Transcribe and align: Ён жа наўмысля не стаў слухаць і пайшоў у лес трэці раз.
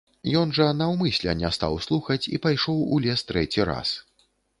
Ён 0.37 0.53
жа 0.57 0.65
наўмысля 0.77 1.35
не 1.41 1.51
стаў 1.57 1.77
слухаць 1.87 2.25
і 2.37 2.39
пайшоў 2.45 2.79
у 2.95 2.99
лес 3.07 3.25
трэці 3.33 3.67
раз. 3.71 3.93